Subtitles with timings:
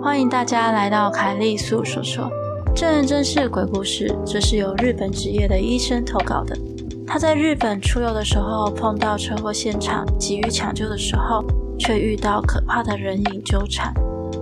[0.00, 2.30] 欢迎大家来到凯丽素说说，
[2.74, 4.16] 这人真是鬼故事。
[4.24, 6.56] 这是由日本职业的医生投稿的。
[7.04, 11.44] 他在日本出游的时候，碰到车祸现场，急于抢救的时候，
[11.78, 13.92] 却遇到可怕的人影纠缠。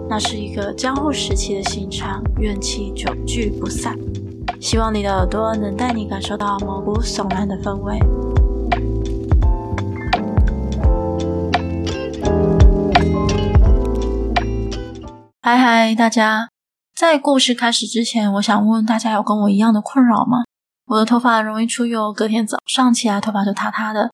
[0.09, 3.97] 那是一个江户时期的刑场，怨气久聚不散。
[4.61, 7.99] 希望你的耳朵能带你感受到毛骨悚然的氛围。
[15.49, 16.49] 嗨嗨，大家！
[16.93, 20.39] 在故事开始之前，我想问问大家，有跟我一样的困扰吗？
[20.87, 24.11] 我的头发容易出油，隔天早上起来头发就塌塌的。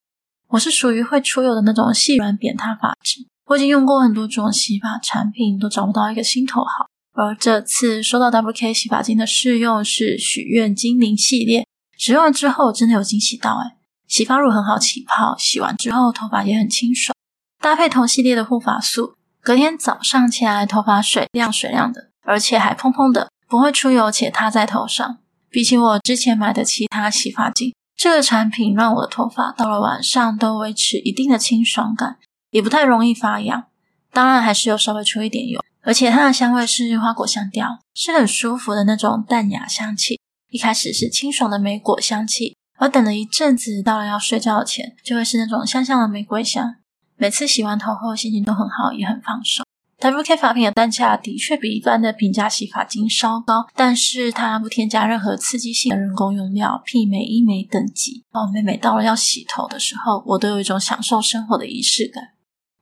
[0.49, 3.27] 我是属于会出油的那种细软扁塌发质。
[3.47, 6.85] 我已经用过很多种洗发产品，都找不到一个心头好。
[7.15, 17.17] 而这次收到 WK 洗发精的试用是许愿精灵系列，使用了之后真的有惊喜到诶，洗发乳很好起泡，洗完之后头发也很清爽，
[17.59, 25.19] 搭配同系列的护发素，隔天早上起来头发水亮水亮的，而且还蓬蓬的，不会出油且塌在头上。
[25.51, 32.19] 比起我之前买的其他洗发精，这个产品让我的头发到了晚上都维持一定的清爽感，
[32.51, 33.65] 也不太容易发痒。
[34.13, 35.61] 当然还是有稍微出一点油。
[35.85, 40.21] 而且它的香味是花果香调，是很舒服的那种淡雅香气。
[40.51, 46.77] 一开始是清爽的莓果香气，而等了一阵子，到了要睡觉前，就会是那种香香的玫瑰香。
[47.23, 49.65] 每次洗完头后，心情都很好，也很放松。
[50.01, 58.25] WK 发品的单价的确比一般的平价洗发精稍高，但是它不添加任何刺激性的人工用料，媲美医美等级。
[58.33, 62.31] 我，每每到了要洗头的时候，我都有一种享受生活的仪式感。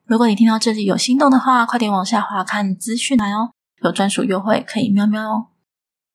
[0.07, 3.51] 如果你听到这里有心动的话，快点往下滑看资讯来哦，
[3.83, 5.49] 有专属优惠可以喵喵哦。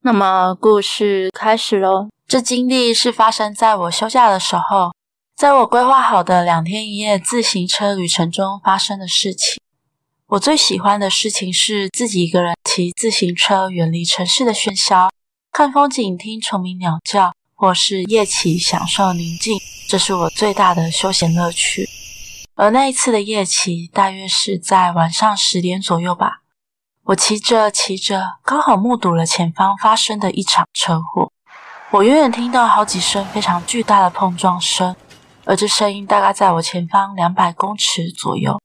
[0.01, 2.07] 那么故事开始喽。
[2.27, 4.91] 这经历是发生在我休假的时候，
[5.35, 9.61] 在我规划好的两天一夜自行车旅程中发生的事情。
[10.27, 15.09] 我最喜欢的事情是自己一个人骑自行车，远离城市的喧嚣，
[15.51, 19.59] 看风景，听虫鸣鸟叫，或是夜骑享受宁静，
[19.89, 21.89] 这是我最大的休闲乐趣。
[22.55, 26.43] 而那一次的夜骑，大约是在晚上十点左右吧。
[27.03, 31.33] 我骑着骑着，刚好目睹了前方发生的一场车祸。
[31.91, 34.95] 我远远听到好几声非常巨大的碰撞声，
[35.45, 38.59] 而这声音大概在我前方两百公尺左右。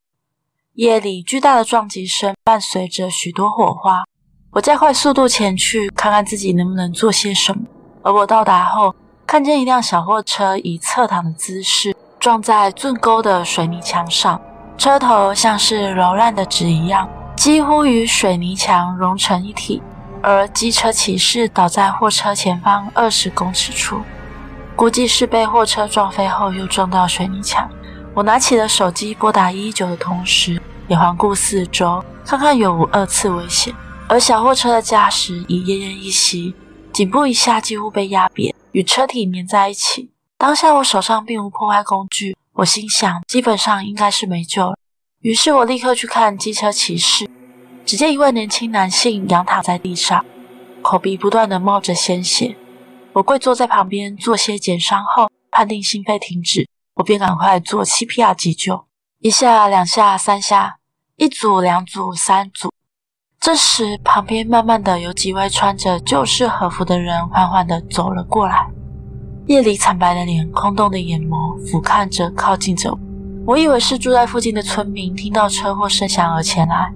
[0.74, 4.04] 夜里巨大的撞击声伴随着许多火花。
[4.52, 7.62] 我加快速度前去，看看自己能不能做些什么。
[8.02, 8.94] 而我到达后，
[9.26, 11.94] 看见一辆小货车以侧躺的姿势。
[12.18, 14.38] 撞在圳沟的水泥墙上，
[14.76, 19.82] 车头像是柔烂的纸一样，几乎与水泥墙融成一体。
[20.22, 24.02] 而机车骑士倒在货车前方二十公尺处，
[24.80, 27.70] 估计是被货车撞飞后又撞到水泥墙。
[28.14, 30.58] 我拿起了手机拨打一一九的同时，
[30.88, 33.74] 也环顾四周，看看有无二次危险。
[34.08, 36.54] 而小货车的驾驶已奄奄一息，
[36.94, 40.12] 颈部以下几乎被压扁，与车体粘在一起。
[40.38, 44.76] 当下我手上并无破坏工具，我心想基本上应该是没救了。
[45.20, 47.28] 于是我立刻去看机车骑士，
[47.84, 50.24] 只见一位年轻男性仰躺在地上，
[50.80, 52.56] 口鼻不断地冒着鲜血。
[53.12, 58.84] 我跪坐在旁边做些减伤后，判定心肺停止，我便赶快做 CPR 急救，
[59.18, 60.76] 一下、两下、三下，
[61.16, 62.70] 一组、两组、三组。
[63.40, 68.68] 这时旁边慢慢的有几位穿着旧式和服的人缓缓地走了过来。
[69.46, 72.98] 夜里惨白的脸，空洞的眼眸，俯瞰着，靠近着我。
[73.44, 76.92] 我以为是住在附近的村民听到车祸声响而前来，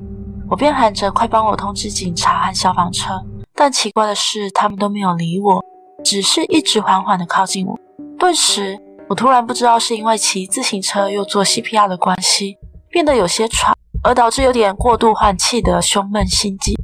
[0.48, 3.20] 我便喊着：“快帮我通知警察和消防车！”
[3.52, 5.64] 但奇怪的是，他们都没有理我，
[6.04, 7.76] 只是一直缓缓地靠近我。
[8.18, 8.78] 顿时，
[9.08, 12.56] 我突然不知道是因为骑自行车又做 CPR 的关系，
[12.90, 16.74] 变得有些喘，而导致有点过度换气的胸闷心悸。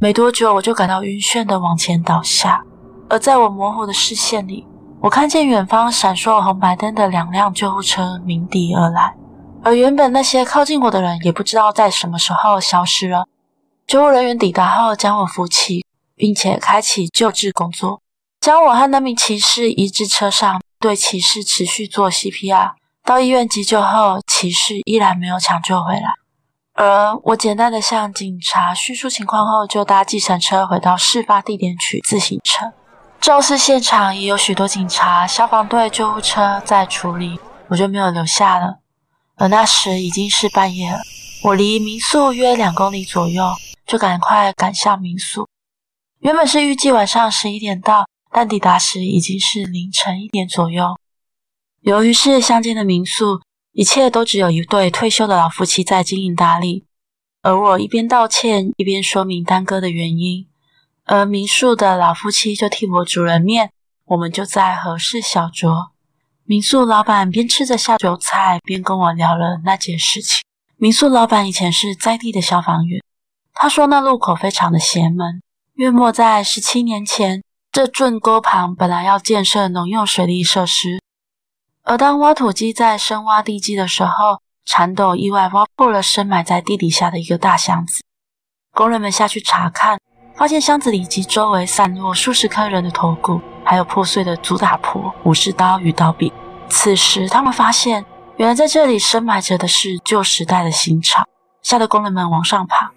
[0.00, 2.62] 没多久，我就感到晕眩地往前倒下，
[3.08, 4.66] 而在我模糊的视线里。
[5.00, 9.14] 我看见远方闪烁红白灯的两辆救护车鸣笛而来，
[9.62, 13.26] 而原本那些靠近我的人也不知道在什么时候消失了。
[13.86, 15.84] 救护人员抵达后，将我扶起，
[16.16, 18.00] 并且开启救治工作，
[18.40, 22.72] 将我和那名骑士移至车上，对骑士持续做 CPR。
[23.04, 26.12] 到医院急救后，骑士依然没有抢救回来，
[26.74, 32.72] 而我简单的向警察叙述情况后，就搭计程车回到事发地点取自行车。
[33.20, 38.78] 肇事现场也有许多警察、消防队、救护车在处理，我就没有留下了。
[39.36, 40.98] 而那时已经是半夜了，
[41.42, 43.44] 我离民宿约两公里左右，
[43.86, 45.48] 就赶快赶向民宿。
[46.20, 50.96] 原本是预计晚上十一点到，但抵达时已经是凌晨一点左右。
[51.80, 53.40] 由于是乡间的民宿，
[53.72, 56.84] 一切都只有一对退休的老夫妻在经营打理。
[57.42, 60.48] 而我一边道歉一边说明耽搁的原因，
[61.04, 63.70] 而民宿的老夫妻就替我煮了面，
[64.06, 65.90] 我们就在和室小酌。
[66.44, 70.42] 民宿老板边吃着下酒菜，边跟我聊了那件事情。
[70.76, 73.02] 民宿老板以前是在地的消防员，
[73.54, 75.40] 他说那路口非常的邪门。
[75.74, 77.42] 约莫在十七年前，
[77.78, 81.00] 这圳沟旁本来要建设农用水利设施，
[81.84, 88.02] 而当挖土机在深挖地基的时候，铲斗意外挖破了深埋在地底下的一个大箱子。
[88.72, 90.00] 工人们下去查看，
[90.34, 96.32] 发现箱子里及周围散落数十颗人的头骨，还有破碎的主打婆、武士刀与刀柄。
[96.68, 98.04] 此时，他们发现，
[98.38, 101.24] 原来在这里深埋着的是旧时代的刑场，
[101.62, 102.90] 吓得工人们往上爬。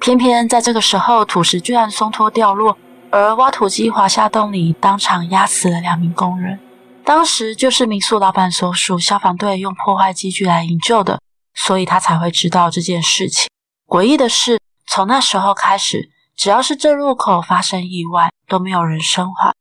[0.00, 2.76] 偏偏在这个时候，土石居然松脱掉落，
[3.10, 6.58] 而挖土机滑下洞里，当场压死了两名工人。
[7.04, 11.20] 当时就是民宿老板所属消防队用破坏机具来营救的，
[11.54, 13.48] 所以他才会知道这件事情。
[13.86, 19.54] 诡异的是，从那时候开始，只要是这入口发生意外，都没有人生还，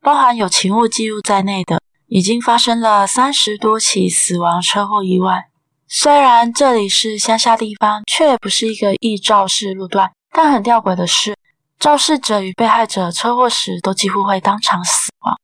[0.00, 5.48] 包含有勤务记录在内的，已经发生了三十多起死亡车祸意外。
[5.88, 11.36] 虽然这里是乡下地方，却不是一个易肇事路段，但很吊诡的是，
[11.82, 15.36] 肇事者与被害者车祸时都几乎会当场死亡。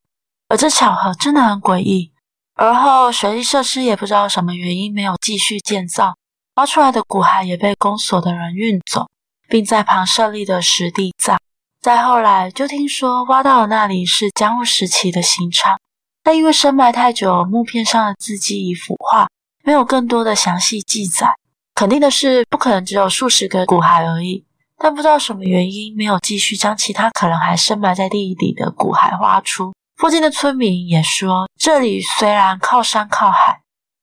[0.46, 2.12] 而这巧合真的很诡异。
[2.54, 6.14] 而后水利设施也不知道什么原因没有继续建造，
[6.54, 9.08] 挖出来的骨骸也被公所的人运走，
[9.48, 11.36] 并在旁设立的实地葬。
[11.80, 15.80] 再后来就听说挖到的那里是江户时期的刑场，
[16.22, 19.28] 但因为深埋太久，木片上的字迹已腐化，
[19.64, 21.34] 没有更多的详细记载。
[21.74, 24.44] 肯定的是，不可能只有数十个骨骸而已。
[24.78, 29.72] 但不知道什么原因，没有继续将其他可能还深埋在地底的骨骸挖出。
[29.96, 33.60] 附近的村民也说，这里虽然靠山靠海，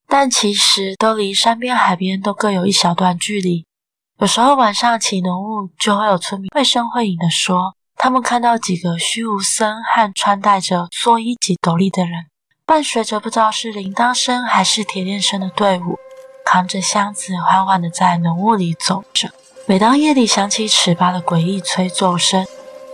[0.08, 3.66] 但其实都离山边、海边都各有一小段距离。
[4.20, 12.26] 有时候晚上起浓雾，就会有村民绘声绘影地说，他们看到几个虚无僧和穿戴着蓑衣及斗笠的人，
[12.66, 15.98] 伴随着不知道是铃铛声还是铁链声的队伍，
[16.46, 19.32] 扛着箱子缓缓地在浓雾里走着。
[19.68, 22.46] 每当夜里响起尺八的诡异吹奏声，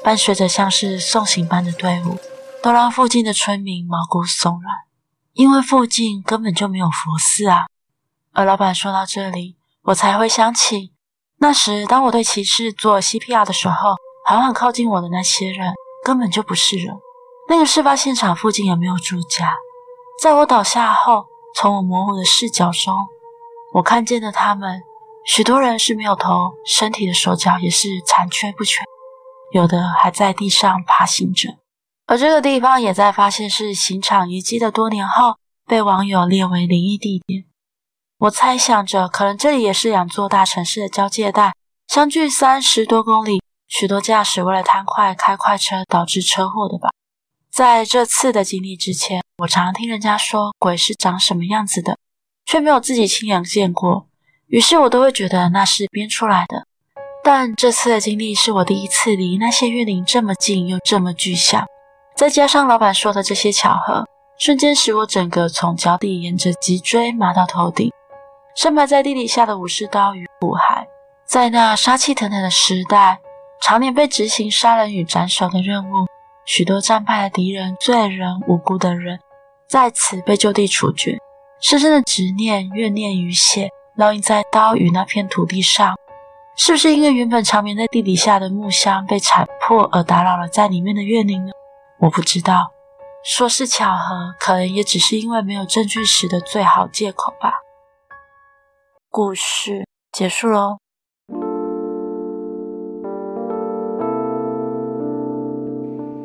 [0.01, 2.17] 伴随着像是送行般的队伍。
[2.63, 4.71] 都让附近的村民毛骨悚然，
[5.33, 7.65] 因为附近根本就没有佛寺啊。
[8.31, 10.93] 而老板说到这里，我才会想起，
[11.39, 13.95] 那时当我对骑士做 CPR 的时候，
[14.25, 15.73] 缓缓靠近我的那些人
[16.05, 16.95] 根本就不是人。
[17.49, 19.53] 那个事发现场附近也没有住家。
[20.21, 21.25] 在我倒下后，
[21.55, 22.95] 从我模糊的视角中，
[23.73, 24.83] 我看见了他们，
[25.25, 28.83] 许多人是没有头，身体的手脚也是残缺不全，
[29.53, 31.57] 有的还在地上爬行着。
[32.07, 35.35] 而这个地方也在发现是刑场遗迹的多年后，
[35.65, 37.45] 被网友列为灵异地点。
[38.17, 41.53] 我猜想着，可能这里也是两座大城市的交界带，
[41.87, 46.89] 相距三十多公里，许多驾驶为了贪快开快车导致车祸的吧。
[47.51, 51.97] 在这次的经历之前，我常听人家说鬼是长什么样子的，
[52.45, 54.07] 却没有自己亲眼见过，
[54.51, 56.67] 于是我都会觉得那是编出来的。
[57.23, 61.65] 但这次的经历是我第一次离那些怨灵这么近又这么具象。
[62.17, 64.05] 再加上老板说的这些巧合，
[64.37, 67.89] 瞬间使我整个从脚底沿着脊椎麻到头顶。
[68.53, 70.83] 深埋在地底下的武士刀与骨骸，
[71.25, 73.19] 在那杀气腾腾的时代，
[73.61, 76.07] 常年被执行杀人与斩首的任务，
[76.43, 79.17] 许多战败的敌人、罪人、无辜的人，
[79.69, 81.17] 在此被就地处决。
[81.61, 83.69] 深深的执念、怨念与血，
[84.01, 85.93] 烙印在刀与那片土地上。
[86.57, 91.51] 是不是因为原本长眠在地底下的木箱被铲破，而打扰了在里面的怨灵呢？
[91.99, 92.71] 我不知道，
[93.23, 97.53] 说是巧合，可能也只是因为没有证据时的最好借口吧。
[99.09, 100.77] 故事结束喽，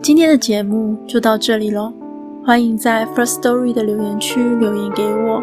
[0.03, 1.93] 今天的节目就到这里喽。
[2.45, 5.43] 欢迎在 First Story 的留言区留言给我，